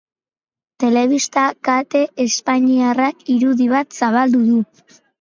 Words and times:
Telebista 0.83 1.43
kate 1.69 2.03
espainiarrak 2.27 3.23
irudi 3.37 3.71
bat 3.79 4.03
zabaldu 4.03 4.47
du. 4.53 4.69